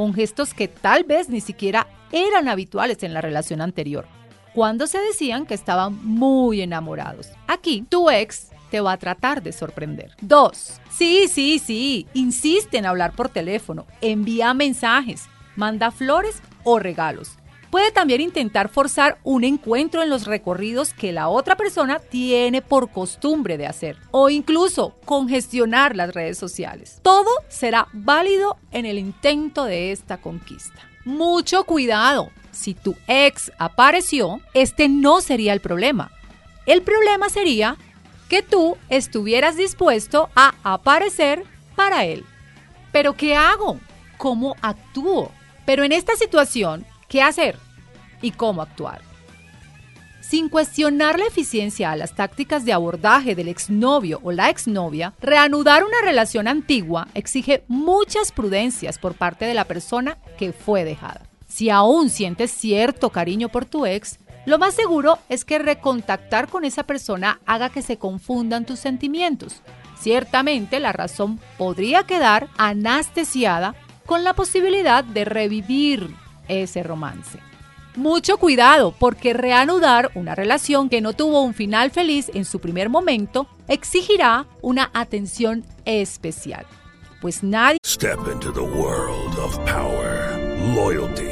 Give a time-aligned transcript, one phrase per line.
[0.00, 4.06] con gestos que tal vez ni siquiera eran habituales en la relación anterior,
[4.54, 7.28] cuando se decían que estaban muy enamorados.
[7.46, 10.12] Aquí, tu ex te va a tratar de sorprender.
[10.22, 10.80] 2.
[10.90, 17.32] Sí, sí, sí, insiste en hablar por teléfono, envía mensajes, manda flores o regalos.
[17.70, 22.90] Puede también intentar forzar un encuentro en los recorridos que la otra persona tiene por
[22.90, 26.98] costumbre de hacer o incluso congestionar las redes sociales.
[27.02, 30.80] Todo será válido en el intento de esta conquista.
[31.04, 36.10] Mucho cuidado, si tu ex apareció, este no sería el problema.
[36.66, 37.76] El problema sería
[38.28, 41.44] que tú estuvieras dispuesto a aparecer
[41.76, 42.24] para él.
[42.90, 43.78] Pero ¿qué hago?
[44.16, 45.30] ¿Cómo actúo?
[45.64, 47.56] Pero en esta situación, ¿Qué hacer
[48.22, 49.00] y cómo actuar?
[50.20, 55.82] Sin cuestionar la eficiencia a las tácticas de abordaje del exnovio o la exnovia, reanudar
[55.82, 61.22] una relación antigua exige muchas prudencias por parte de la persona que fue dejada.
[61.48, 66.64] Si aún sientes cierto cariño por tu ex, lo más seguro es que recontactar con
[66.64, 69.62] esa persona haga que se confundan tus sentimientos.
[69.98, 73.74] Ciertamente la razón podría quedar anestesiada
[74.06, 76.14] con la posibilidad de revivir
[76.50, 77.38] ese romance.
[77.96, 82.88] Mucho cuidado porque reanudar una relación que no tuvo un final feliz en su primer
[82.88, 86.66] momento exigirá una atención especial.
[87.20, 90.38] Pues nadie Step into the world of power,
[90.74, 91.28] loyalty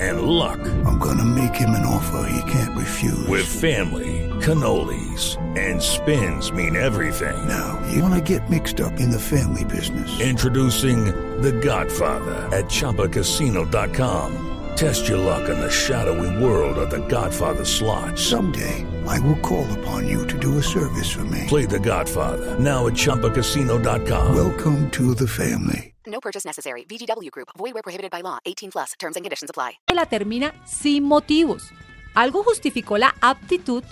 [0.00, 0.60] and luck.
[0.84, 3.26] I'm gonna make him an offer he can't refuse.
[3.26, 7.48] With family, cannolis and spins mean everything.
[7.48, 10.20] Now, you wanna get mixed up in the family business.
[10.20, 11.06] Introducing
[11.40, 14.51] The Godfather at ChumbaCasino.com.
[14.76, 18.18] Test your luck in the shadowy world of The Godfather slot.
[18.18, 21.44] Someday, I will call upon you to do a service for me.
[21.46, 24.34] Play The Godfather now at ChumbaCasino.com.
[24.34, 25.94] Welcome to the family.
[26.06, 26.84] No purchase necessary.
[26.88, 27.48] VGW Group.
[27.56, 28.38] Void where prohibited by law.
[28.44, 28.92] 18 plus.
[28.98, 29.78] Terms and conditions apply.
[29.94, 31.70] la termina sin motivos.
[32.14, 33.84] Algo justificó la aptitud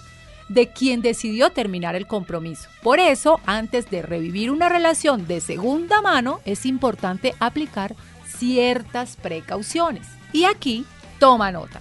[0.49, 2.69] de quien decidió terminar el compromiso.
[2.83, 7.95] Por eso, antes de revivir una relación de segunda mano, es importante aplicar
[8.27, 10.07] ciertas precauciones.
[10.33, 10.85] Y aquí,
[11.19, 11.81] toma nota.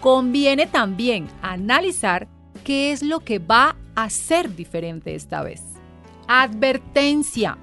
[0.00, 2.28] Conviene también analizar
[2.62, 5.62] qué es lo que va a ser diferente esta vez.
[6.28, 7.58] Advertencia.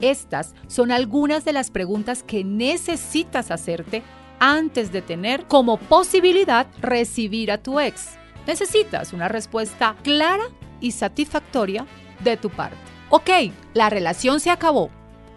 [0.00, 4.02] Estas son algunas de las preguntas que necesitas hacerte
[4.40, 8.16] antes de tener como posibilidad recibir a tu ex.
[8.46, 10.44] Necesitas una respuesta clara
[10.80, 11.84] y satisfactoria
[12.24, 12.97] de tu parte.
[13.10, 13.30] Ok,
[13.72, 14.90] la relación se acabó,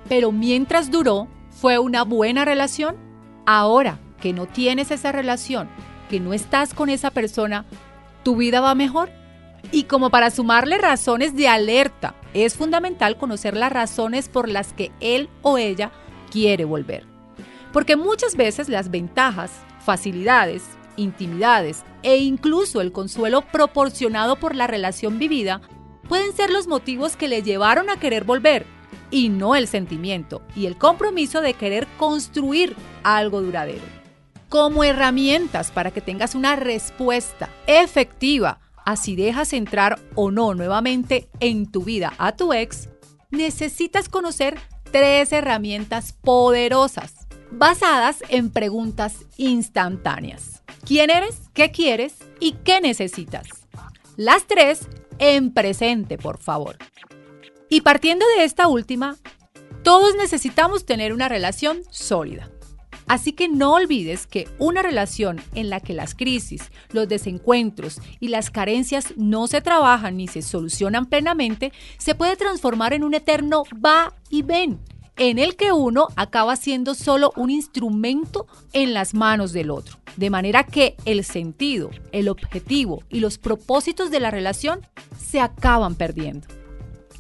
[0.10, 2.98] pero mientras duró, ¿fue una buena relación?
[3.46, 5.70] Ahora que no tienes esa relación,
[6.10, 7.66] que no estás con esa persona,
[8.24, 9.10] ¿tu vida va mejor?
[9.72, 14.92] Y como para sumarle razones de alerta, es fundamental conocer las razones por las que
[15.00, 15.92] él o ella
[16.30, 17.06] quiere volver.
[17.72, 20.64] Porque muchas veces las ventajas, facilidades,
[20.98, 25.62] intimidades e incluso el consuelo proporcionado por la relación vivida
[26.12, 28.66] pueden ser los motivos que le llevaron a querer volver
[29.12, 33.86] y no el sentimiento y el compromiso de querer construir algo duradero.
[34.50, 41.30] Como herramientas para que tengas una respuesta efectiva a si dejas entrar o no nuevamente
[41.40, 42.90] en tu vida a tu ex,
[43.30, 44.60] necesitas conocer
[44.92, 50.62] tres herramientas poderosas basadas en preguntas instantáneas.
[50.86, 51.40] ¿Quién eres?
[51.54, 52.16] ¿Qué quieres?
[52.42, 53.48] ¿Y qué necesitas?
[54.18, 54.90] Las tres
[55.22, 56.78] en presente, por favor.
[57.70, 59.16] Y partiendo de esta última,
[59.84, 62.50] todos necesitamos tener una relación sólida.
[63.08, 68.30] Así que no olvides que una relación en la que las crisis, los desencuentros y
[68.30, 73.64] las carencias no se trabajan ni se solucionan plenamente, se puede transformar en un eterno
[73.74, 74.80] va y ven,
[75.30, 80.00] en el que uno acaba siendo solo un instrumento en las manos del otro.
[80.16, 84.82] De manera que el sentido, el objetivo y los propósitos de la relación
[85.20, 86.48] se acaban perdiendo.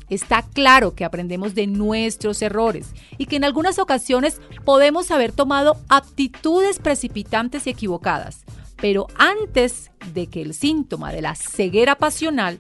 [0.10, 2.88] Está claro que aprendemos de nuestros errores
[3.20, 8.46] y que en algunas ocasiones podemos haber tomado aptitudes precipitantes y equivocadas.
[8.78, 12.58] Pero antes de que el síntoma de la ceguera pasional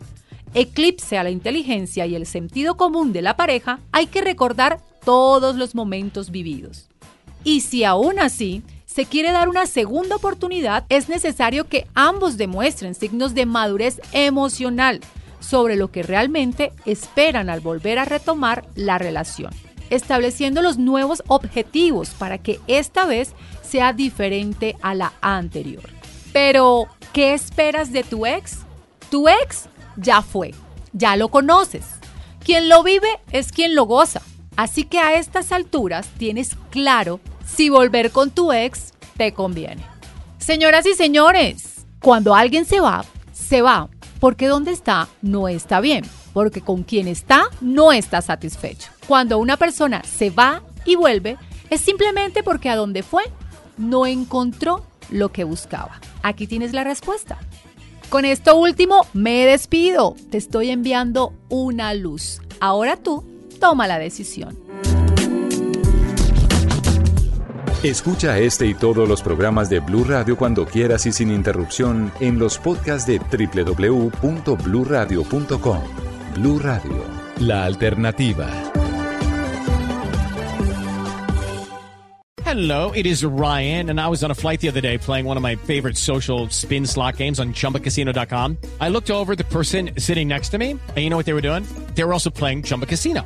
[0.53, 5.55] eclipse a la inteligencia y el sentido común de la pareja, hay que recordar todos
[5.55, 6.87] los momentos vividos.
[7.43, 12.93] Y si aún así se quiere dar una segunda oportunidad, es necesario que ambos demuestren
[12.93, 14.99] signos de madurez emocional
[15.39, 19.53] sobre lo que realmente esperan al volver a retomar la relación,
[19.89, 25.89] estableciendo los nuevos objetivos para que esta vez sea diferente a la anterior.
[26.33, 28.59] Pero, ¿qué esperas de tu ex?
[29.09, 30.53] Tu ex ya fue,
[30.93, 31.85] ya lo conoces.
[32.43, 34.21] Quien lo vive es quien lo goza.
[34.61, 39.83] Así que a estas alturas tienes claro si volver con tu ex te conviene.
[40.37, 43.03] Señoras y señores, cuando alguien se va,
[43.33, 48.91] se va porque donde está no está bien, porque con quien está no está satisfecho.
[49.07, 51.39] Cuando una persona se va y vuelve,
[51.71, 53.23] es simplemente porque a donde fue
[53.79, 55.99] no encontró lo que buscaba.
[56.21, 57.39] Aquí tienes la respuesta.
[58.09, 60.15] Con esto último me despido.
[60.29, 62.41] Te estoy enviando una luz.
[62.59, 63.25] Ahora tú
[63.61, 64.57] toma la decisión.
[67.83, 72.37] Escucha este y todos los programas de Blue Radio cuando quieras y sin interrupción en
[72.37, 75.79] los podcasts de www.bluradio.com.
[76.35, 77.03] Blue Radio,
[77.39, 78.47] la alternativa.
[82.51, 85.37] Hello, it is Ryan, and I was on a flight the other day playing one
[85.37, 88.57] of my favorite social spin slot games on chumbacasino.com.
[88.79, 91.41] I looked over the person sitting next to me, and you know what they were
[91.41, 91.65] doing?
[91.95, 93.25] They were also playing Chumba Casino.